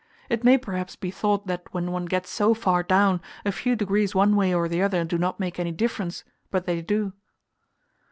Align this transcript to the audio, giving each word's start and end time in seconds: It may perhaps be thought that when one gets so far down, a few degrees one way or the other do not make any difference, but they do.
It 0.29 0.43
may 0.43 0.57
perhaps 0.57 0.95
be 0.95 1.11
thought 1.11 1.45
that 1.45 1.71
when 1.75 1.91
one 1.91 2.05
gets 2.07 2.31
so 2.31 2.55
far 2.55 2.81
down, 2.81 3.21
a 3.45 3.51
few 3.51 3.75
degrees 3.75 4.15
one 4.15 4.35
way 4.35 4.51
or 4.51 4.67
the 4.67 4.81
other 4.81 5.03
do 5.03 5.19
not 5.19 5.39
make 5.39 5.59
any 5.59 5.71
difference, 5.71 6.23
but 6.49 6.65
they 6.65 6.81
do. 6.81 7.13